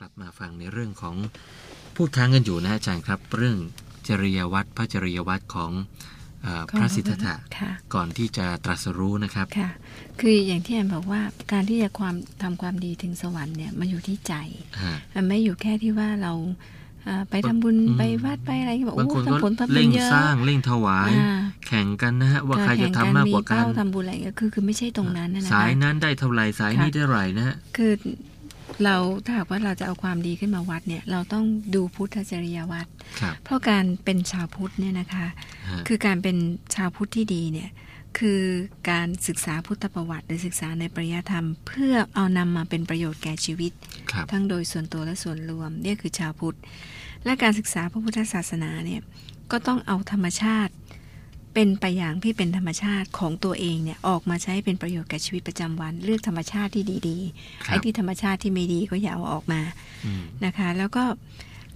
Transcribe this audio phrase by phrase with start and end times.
[0.00, 1.16] กลับมาฟังในเรื่องของ
[1.96, 3.56] พูดค้างกันอยู่นะอาจารย์ครับ เรื่อง
[4.08, 5.72] จริยวัตรพระจริยวัตรของ
[6.42, 9.70] เออพระสิทธัตถะค่ะก่อนที่จะตรัสรู้นะครับค่ะ
[10.20, 11.20] คืออย่างที่แอนบอกว่า
[11.52, 14.34] การที่จะความทำความดีถึงสวรรค์เนี่ยมันอยู่ที่ใจ
[14.82, 16.32] ฮะมันไม่อยู่แค่ที่ว่าเรา
[17.04, 27.92] เอ่อไปทำบุญอืมไปวัดไปอะไรก็บอกบางโอ้คนก็ทำผลทำบุเร่ญงเยอะสร้างเร่งถวายอ่าแข่งกันนะฮะว่าใครจะแข่งทำมากกว่ากันเป้ทำบุญอะไรก็คือคือไม่ใช่ตรงนั้นนะนะคะสายนั้นได้เท่าไหร่สายนี้ค่ะได้เท่าไหร่นะฮะคือ
[28.84, 31.44] เราถ้าหากว่าเราจะเอาความดีขึ้นมาวัดเนี่ยเราต้อง
[31.74, 32.90] ดูพุทธจริยวัตร
[33.20, 35.26] ครับเพราะการเป็นชาวพุทธเนี่ยนะคะ
[35.68, 36.36] ฮะคือการเป็น
[36.74, 37.70] ชาวพุทธที่ดีเนี่ย
[38.18, 38.42] คือ
[38.90, 43.72] การศึกษาพุทธประวัติ หรือศึกษาในปริยธรรม เพื่อเอานำมาเป็นประโยชน์แก่ชีวิต
[44.12, 46.56] ครับทั้งโดยส่วนตัวและส่วนรวมเนี่ยคือชาวพุทธ
[47.24, 49.00] และการศึกษาพระพุทธศาสนาเนี่ย
[49.50, 50.72] ก็ต้องเอาธรรมชาติ
[51.54, 59.60] เป็นไปอย่างที่เป็นธรรมชาติของตัวเองเนี่ยออกมาใช้เป็นประโยชน์แก่ชีวิตประจำวัน เลือกธรรมชาติที่ดีๆครับไอ้ที่ธรรมชาติที่ไม่ดีก็อย่าเอาออกมา
[60.04, 61.04] อืมนะคะ แล้วก็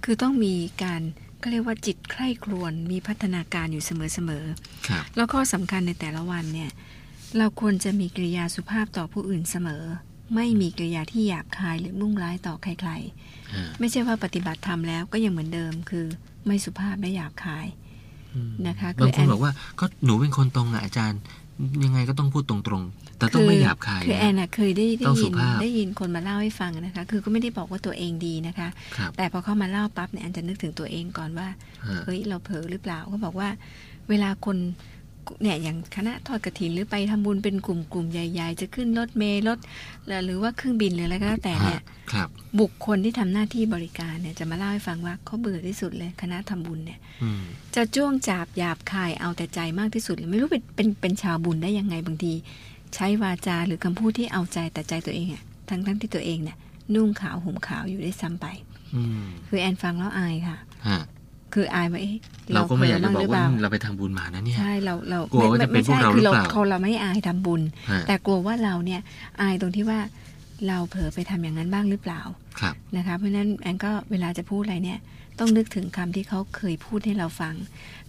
[0.03, 0.53] คือต้องมี
[0.83, 1.01] การ
[1.41, 6.71] ก็เรียกว่าจิตใคร่ครวญมีพัฒนาการอยู่เสมอๆครับแล้วข้อสำคัญในแต่ละวันเนี่ย
[7.37, 9.83] เราควรจะมีกริยาสุภาพต่อผู้อื่นเสมอ
[10.35, 12.71] ไม่มีกริยาที่หยาบคายหรือมุ่งร้ายต่อใคร
[13.53, 16.05] ฮะๆไม่ใช่ว่าปฏิบัติธรรมแล้วก็ยังเหมือนเดิมคือ
[16.45, 17.84] ไม่สุภาพและหยาบคายอืม
[18.67, 21.19] นะคะคืบางอคแอนนบอกว่าก็หนูเป็นคนตรงอะอาจารย์
[21.83, 31.47] ยังไงก็ต้องพูดตรงๆ แต่ต้องไม่หยาบคายคือนะแอนน่ะเคยได้ได้ต้องสุยินภาพได้ยินคนมาเล่าให้ฟังนะคะ คือก็ไม่ได้บอกว่าตัวเองดีนะคะครับแต่พอเข้ามาเล่าปั๊บเนี่ยแอนจะนึกถึงตัวเองก่อนว่า
[31.87, 33.49] ฮะเฮ้ยเราเผลอหรือเปล่าก็บอกว่า
[34.09, 34.57] เวลาคน
[35.41, 39.57] เนี่ยอย่างคณะทอดกระถินหรือไปทำบุญเป็นกลุ่มกลุ่มๆใหญ่ๆ จะขึ้นรถเมล์รถ
[40.25, 41.81] หรือว่าเครื่องบินหรืออะไรก็แล้วแต่เนี่ย
[42.11, 42.27] ครับ
[42.59, 47.41] บุคคลที่ทำหน้าที่บริการเนี่ยจะมาเล่าให้ฟังว่าเขาเบื่อที่สุดเลยคณะทำบุญเนี่ยอืม
[47.75, 52.33] จะจ้วงจาบหยาบคายเอาแต่ใจมากที่สุดเลยไม่รู้เป็นเป็นเป็นชาวบุญได้ยังไงบางที
[52.95, 56.57] ใช้วาจาหรือคำพูดที่เอาใจแต่ใจตัวเองอะทั้งทั้งที่ตัวเองเนี่ย
[56.93, 58.47] นุ่งขาวห่มขาวอยู่ได้วยซ้ำไป
[58.95, 61.01] อืมคือแอนฟังแล้วอายค่ะฮะ
[61.53, 62.17] คืออายว่าเอ๊ะ
[62.53, 67.61] เราก็ไม่อยากจะผลบอกหรืเปว่าล่าเราไปทำบุญมานะเนี่ยใช่เราเรากลัวว่าจะเป็นพวกใช่เราคือเราหรือเปล่าเขาเราไม่อายทำบุญ
[67.91, 69.01] ฮะแต่กลัวว่าเราเนี่ย
[69.41, 69.99] อายตรงที่ว่า
[70.67, 72.21] เราเผลอไปทำอย่างนั้นบ้างหรือเปล่า
[72.59, 74.99] ครับนะคะเพราะฉะนั้นแอนก็เวลาจะพูดอะไรเนี่ย
[75.39, 77.53] ต้องนึกถึงคำที่เขาเคยพูดให้เราฟัง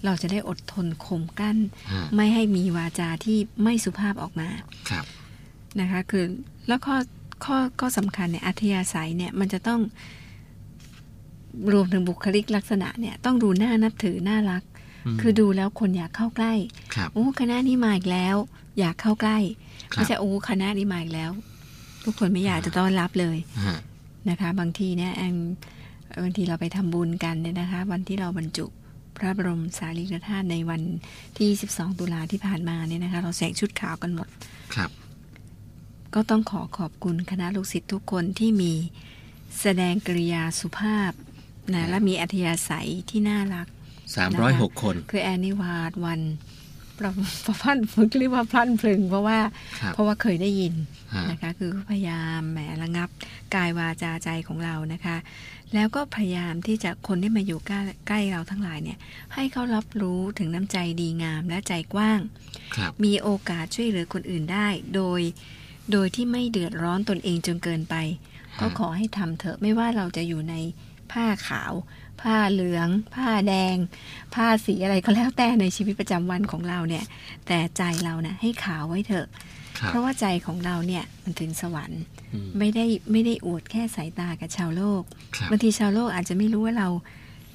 [0.05, 1.57] เราจะได้อดทนข่มกั้น
[1.93, 4.49] ฮะไม่ให้มีวาจาที่ไม่สุภาพออกมา
[4.91, 5.05] ครับ
[5.81, 6.25] นะคะ คือ
[6.69, 6.97] แล้วข้อ
[7.45, 9.81] ข้อข้อสำคัญเนี่ยอัธยาศัยเนี่ยมันจะต้อง
[11.73, 14.63] รวมถึงบุคลิกลักษณะเนี่ยต้องดูน่านับถือน่ารัก
[15.15, 16.55] มคือดูแล้วคนอยากเข้าใกล้
[16.95, 18.37] ครับโอ้คณะนี้มาอีกแล้ว
[18.79, 19.39] อยากเข้าใกล้
[19.93, 21.31] ครับไม่ใช่โอ้คณะนี้มาอีกแล้ว
[22.05, 23.79] ทุกคนไม่อยากจะต้อนรับเลยฮะ
[24.31, 25.35] นะคะ บางทีเนี่ยแอน
[26.23, 28.67] บางทีเราไปทำบุญกันเนี่ยนะคะ วันที่เราบรรจุ
[29.17, 30.83] พระบรมสารีริกธาตุในวัน
[31.39, 34.29] ที่ 12 ตุลาที่ผ่านมาเนี่ยนะคะ เราใส่ชุดขาวกันหมด
[34.75, 34.91] ครับ
[36.15, 38.73] ก็ต้องขอขอบคุณคณะลูกศิษย์ทุกคนที่มี
[39.61, 41.13] แสดงกริยาสุภาพ
[41.75, 43.67] นะและมีอัธยาศัยที่น่ารัก
[44.17, 46.21] สามร้อยหกคน คือแอนนิวาดวัน
[46.99, 47.11] ประ
[47.47, 49.39] ประพันธ์ฝึกเรียกว่าพลันพลึง เพราะว่า
[49.81, 50.75] ครับเพราะว่าเคยได้ยิน
[51.15, 53.09] ฮะนะคะคือพยายามแหมระงับ
[53.55, 55.17] กายวาจาใจของเรานะคะ
[55.75, 58.99] แล้วก็พยายามที่จะคนที่มาอยู่ใกล้ใกล้เราทั้งหลายเนี่ย
[59.35, 62.21] ให้เขารับรู้ถึงน้ำใจดีงามและใจกว้าง
[62.77, 65.21] ครับมีโอกาสช่วยเหลือคนอื่นได้ โดย
[65.93, 67.95] โดยที่ไม่เดือดร้อนตนเองจนเกินไป
[68.61, 70.55] ก็ขอให้ทำเถอะไม่ว่าเราจะอยู่ใน
[71.13, 71.73] ผ้าขาว
[72.23, 73.77] ผ้าเหลือง ผ้าแดง
[74.35, 77.05] ผ้าสีอะไรก็แล้วแต่ในชีวิตประจำวันของเราเนี่ย
[77.47, 79.27] แต่ใจเรานะ่ะให้ขาวไว้เถอะ
[79.79, 82.03] ครับเพราะว่าใจของเราเนี่ยมันถึงสวรรค์
[82.35, 85.03] อืมไม่ได้ไม่ได้อวดแค่สายตากับชาวโลก
[85.37, 86.89] ครับบางทีชาวโลกอาจจะไม่รู้ว่าเรา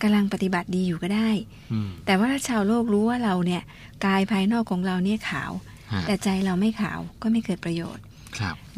[0.01, 1.29] กำลังปฏิบัติดีอยู่ก็ได้
[1.71, 3.61] อืมแต่ว่าถ้าชาวโลกรู้ว่าเราเนี่ย
[4.05, 5.51] กายภายนอกของเราเนี่ยขาว
[5.93, 8.10] ฮะแต่ใจเราไม่ขาวก็ไม่เกิดประโยชน์ครับ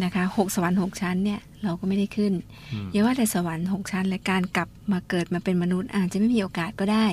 [0.04, 2.34] นะคะหกสวรรค์หกชั้นเนี่ยเราก็ไม่ได้ขึ้น
[2.74, 7.06] อืมอย่าว่าแต่สวรรค์หกชั้นและการกลับมาเกิดมาเป็นมนุษย์อาจจะไม่มีโอกาสก็ได้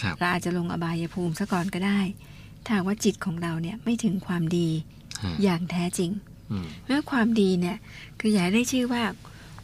[0.00, 2.00] ครับเราอาจจะลงอบายภูมิซะก่อนก็ได้
[2.64, 4.68] ถ้าหากว่าจิตของเราเนี่ยไม่ถึงความดี
[5.22, 6.10] ฮะอย่างแท้จริง
[6.50, 7.76] อืมเมื่อความดีเนี่ย
[8.20, 9.02] คืออย่าให้ได้ชื่อว่า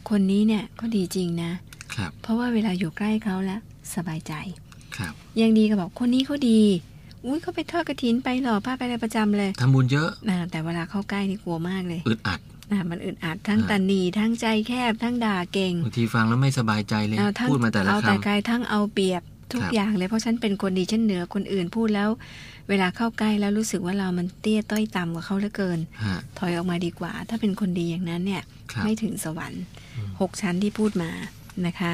[0.09, 1.51] คนนี้เนี่ยก็ดีจริงนะ
[1.95, 3.61] ครับเพราะว่าเวลาอยู่ใกล้เขาแล้ว
[3.95, 4.33] สบายใจ
[4.97, 6.61] ครับยังดีก็บอกคนนี้เขาดี
[7.25, 12.39] อุ้ยเขาไปทอดกระถินไปหล่อผ้าไปอะไรประจำเลยทำบุญเยอะนะแต่เวลาเข้าใกล้นี่กลัวมากเลยอึดอัด
[12.71, 19.21] นะมันอึดอัดทั้งอ่าตันหนีทั้งใจแคบทั้งด่าเก่งบางทีฟังแล้วไม่สบายใจเลยเอาทั้งพูดมาแต่ละเอาคแต่กายทั้งเอาเปรียบ
[19.51, 22.09] ทุกครับอย่างเลยเพราะฉันเป็นคนดีฉันเหนือคนอื่นพูดแล้ว
[22.69, 29.63] เวลาเข้าใกล้แล้วรู้สึกว่าเรามันเตี้ยต้อยต่ำกว่าเขาเหลือเกินำฮะถอยออกมาดีกว่า ถ้าเป็นคนดีอย่างนั้นเนี่ยครับไม่ถึงสวรรค์
[29.97, 31.09] อืมหกชั้นที่พูดมา
[31.67, 31.91] นะคะ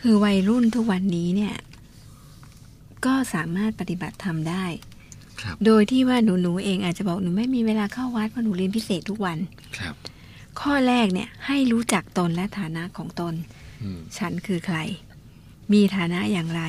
[0.00, 1.54] คือวัยรุ่นทุกวันนี้เนี่ย
[3.06, 4.64] ก็สามารถปฏิบัติธรรมได้
[5.40, 9.38] ครับโดยที่ว่าหนูหนูๆเองอาจจะบอกหนูไม่มีเวลาเข้าวัดเพราะหนูเรียนพิเศษทุกวัน
[9.78, 9.94] ครับ
[10.60, 13.34] ข้อแรกเนี่ยให้รู้จักตนและฐานะของตน
[13.82, 14.78] อืมฉันคือใคร
[15.72, 16.62] มีฐานะอย่างไร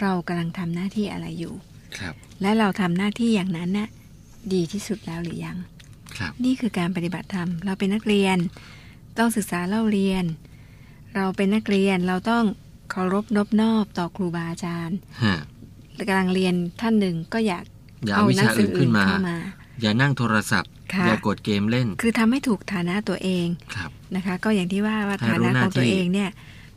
[0.00, 1.54] เรากำลังทำหน้าที่อะไรอยู่
[1.98, 3.88] ครับ และเราทำหน้าที่อย่างนั้นน่ะ
[4.52, 5.56] ดีที่สุดแล้วหรือยัง
[6.18, 8.38] ครับ นี่คือการปฏิบัติธรรม เราเป็นนักเรียน
[9.18, 10.24] ต้องศึกษาเล่าเรียน
[11.14, 12.44] เราเป็นนักเรียนเราต้อง
[12.90, 15.36] เคารพนบนอบต่อครูบาอาจารย์ฮะ
[16.08, 17.64] กำลังเรียนท่านหนึ่งก็อยาก
[18.06, 19.36] อย่าเอาเอาวิหนัชาสือื่นขึ้นมาเข้ามา
[19.82, 23.46] อย่านั่งโทรศัพท์ค่ะอย่ากดเกมเล่น คือทำให้ถูกฐานะตัวเอง
[23.76, 26.30] ครับนะคะ ก็อย่างที่ว่าว่าให้ฐารู้นะหน้าของตัวที่เองเนี่ย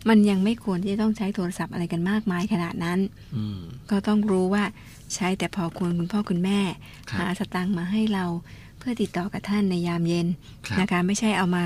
[0.09, 2.99] มันยังไม่ควรที่จะต้องใช้โทรศัพท์อะไรกันมากมายขนาดนั้น
[3.35, 3.59] อืม
[3.89, 4.63] ก็ต้องรู้ว่า
[5.15, 6.59] ใช้แต่พอควรคุณพ่อคุณแม่
[7.09, 8.25] ครับหาสตังค์มาให้เรา
[8.77, 10.27] เพื่อติดต่อกับท่านในยามเย็น
[10.67, 11.63] ครับนะคะ ไม่ใช่เอามา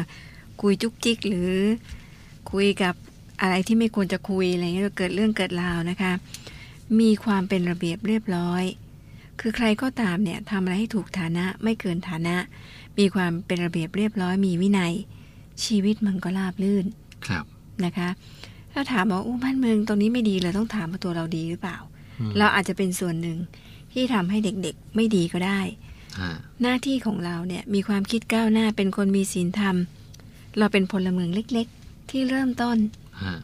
[0.61, 1.51] คุยจุกจิกหรือ
[2.51, 2.93] คุยกับ
[3.41, 6.11] อะไรที่ไม่ควรจะคุยอะไรเงี้ยเกิดเรื่องเกิดราวนะคะ
[6.99, 8.63] มีความเป็นระเบียบเรียบร้อย
[9.39, 12.35] คือใครก็ตามเนี่ยทำอะไรให้ถูกฐานะไม่เกินฐานะ
[12.97, 14.93] มีความเป็นระเบียบเรียบร้อยมีวินัย
[15.65, 16.85] ชีวิตมันก็ราบลื่น
[17.27, 17.45] ครับ
[17.85, 18.09] นะคะ
[18.73, 21.77] ถ้าถามว่าอู้บ้านเมืองตรงนี้ไม่ดีเลยต้องถามว่าตัวเราดีหรือเปล่า
[22.19, 23.37] อืมเราอาจจะเป็นส่วนหนึ่ง
[23.93, 25.59] ที่ทำให้เด็กๆไม่ดีก็ได้
[26.19, 29.75] ฮะหน้าที่ของเราเนี่ยมีความคิดก้าวหน้าเป็นคนมีศีลธรรม
[30.57, 32.89] เราเป็นพลเมืองเล็ก ๆ ที่เริ่มต้นฮะ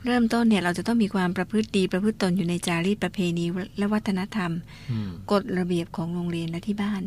[0.05, 3.45] เริ่มต้นเนี่ยเราจะต้องมีความประพฤติดีประพฤติตนอยู่ในจารีตประเพณี
[3.77, 4.51] และวัฒนธรรม
[4.91, 7.01] อืมกฎระเบียบของโรงเรียนและที่บ้าน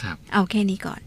[0.00, 1.00] ครับเอาแค่นี้ก่อน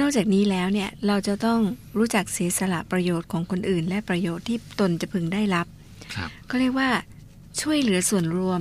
[0.00, 1.60] นอกจากนี้แล้วเนี่ยเราจะต้อง
[1.98, 5.66] รู้จักเสียสละประโยชน์ของคนอื่น และประโยชน์ที่ตนจะพึงได้รับ
[6.14, 6.88] ครับก็เรียกว่า
[7.60, 8.60] ช่วยเหลือส่วนรวม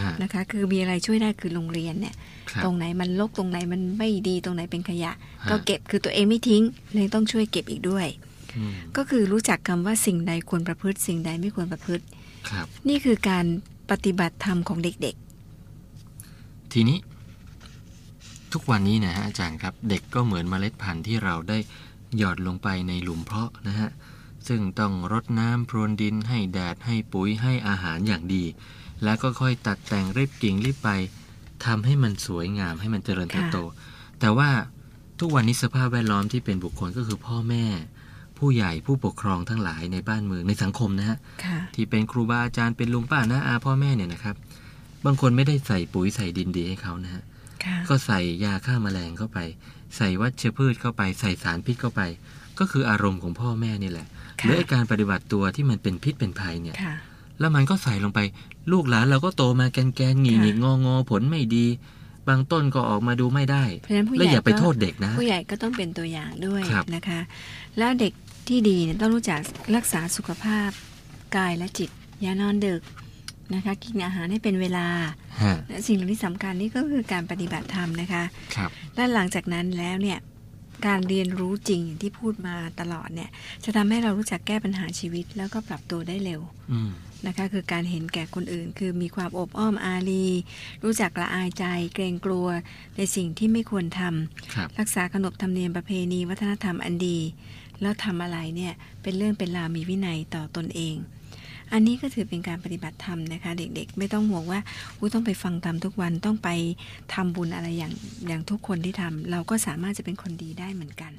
[0.00, 2.14] ฮะนะคะ คือมีอะไรช่วยได้คือโรงเรียนเนี่ย
[2.50, 6.62] ครับตรงไหนมันลกตรงไหนมันไม่ดีตรงไหนเป็นขยะฮะก็เก็บคือตัวเองไม่ทิ้ง
[6.94, 8.31] เลยต้องช่วยเก็บอีกด้วยอืม
[8.96, 12.04] ก็คือรู้จักคำว่าสิ่งใดควรประพฤติ สิ่งใดไม่ควรประพฤติ
[12.48, 13.44] ครับ นี่คือการ
[13.90, 15.14] ปฏิบัติธรรมของเด็ก
[16.72, 16.98] ทีนี้
[18.52, 21.58] ทุกวันนี้นะฮะอาจารย์ครับ เด็กก็เหมือนเมล็ดพันธุ์ที่เราได้
[22.16, 23.90] หยอดลงไปในหลุมเพาะนะฮะ
[24.48, 28.44] ซึ่งต้องรดน้ำพรวนดินให้แดดให้ปุ๋ยให้อาหารอย่างดี
[29.04, 30.90] แล้วก็ค่อยตัดแต่งริบกิ่งริบไป
[31.64, 33.58] ทำให้มันสวยงามให้มันเจริญเติบโต
[34.20, 34.50] แต่ว่า
[35.20, 37.64] ทุกวันนี้สภาพแวดล้อมที่เป็นบุคคลก็คือพ่อแม่
[38.42, 44.36] ผู้ใหญ่ผู้ปกครองทั้งหลายในบ้านเมืองในสังคมนะฮะๆค่ะที่เป็นครูบาอาจารย์เป็นลุงป้าน้าอาพ่อแม่เนี่ยนะครับ
[45.04, 47.22] บางคนไม่ได้ใส่ปุ๋ยใส่ดินดีให้เขานะฮะ
[47.64, 49.38] ค่ะก็ใส่ยาฆ่าแมลงเข้าไป
[49.96, 52.00] ใส่วัชพืชเข้าไปใส่สารพิษเข้าไป
[52.58, 54.06] ก็คืออารมณ์ของพ่อแม่นี่แหละ
[54.38, 56.94] หรือไอ้การปฏิบัติตัวที่มันเป็นพิษเป็นภัยเนี่ยค่ะ
[57.40, 58.20] แล้วมันก็ใส่ลงไป
[58.72, 61.66] ลูกหลานเราก็โตมาแกนแกนๆหงีหงิค่ะงองอผลไม่ดี
[62.28, 67.20] บางต้นก็ออกมาดูไม่ได้เพราะฉะนั้นผู้ใหแล้วญ่อย่าไปก็โทษเด็กนะ ผู้ใหญ่ก็ต้องเป็นตัวอย่างด้วยครับนะคะ
[67.78, 68.12] แล้วเด็ก
[68.48, 69.40] ที่ดีเนี่ยต้องรู้จัก
[69.76, 70.70] รักษาสุขภาพ
[71.36, 71.90] กายและจิต
[72.22, 72.82] อย่านอนดึก
[73.54, 74.86] นะคะกินอาหารให้เป็นเวลา
[75.42, 78.22] ฮะและสิ่งเหล่านี้สำคัญนี่ก็คือการปฏิบัติธรรมนะคะ
[78.56, 80.18] ครับและหลังจากนั้นแล้วเนี่ย
[80.86, 83.30] การเรียนรู้จริงอย่างที่พูดมาตลอดเนี่ย
[83.64, 86.40] จะทำให้เรารู้จักแก้ปัญหาชีวิต แล้วก็ปรับตัวได้เร็ว
[86.72, 86.90] อืม
[87.26, 90.26] นะคะ คือการเห็นแก่คนอื่น คือมีความอบอ้อมอารี
[90.84, 91.64] รู้จักละอายใจ
[91.94, 92.48] เกรงกลัว
[92.96, 97.18] ในสิ่งที่ไม่ควรทำครับรักษาขนบธรรมเนียมประเพณีวัฒนธรรมอันดี
[97.80, 100.96] แล้วทำอะไรเนี่ยเป็นเรื่องเป็นราวมีวินัยต่อตนเอง
[101.72, 104.60] อันนี้ก็ถือเป็นการปฏิบัติธรรมนะคะ เด็กๆ ไม่ต้องห่วงว่า
[104.98, 106.48] อุยต้องไปฟังธรรมทุกวันต้องไป
[107.14, 107.92] ทำบุญอะไรอย่าง
[108.28, 111.12] อย่างทุกคนที่ทำเราก็สามารถจะเป็นคนดีได้เหมือนกัน